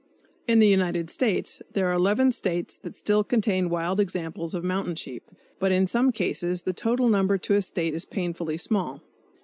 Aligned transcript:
In 0.47 0.57
the 0.57 0.65
United 0.67 1.11
States 1.11 1.61
there 1.73 1.85
are 1.89 1.93
eleven 1.93 2.31
States 2.31 2.75
that 2.75 2.95
still 2.95 3.23
contain 3.23 3.69
wild 3.69 3.99
examples 3.99 4.55
of 4.55 4.63
mountain 4.63 4.95
sheep, 4.95 5.29
but 5.59 5.71
in 5.71 5.85
some 5.85 6.11
cases 6.11 6.63
the 6.63 6.73
total 6.73 7.07
number 7.07 7.37
to 7.37 7.53
a 7.53 7.61
State 7.61 7.93
is 7.93 8.05
painfully 8.05 8.57
small. 8.57 9.03